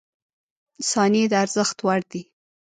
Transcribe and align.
•ثانیې 0.91 1.25
د 1.31 1.33
ارزښت 1.43 1.77
وړ 1.85 1.99
دي. 2.11 2.21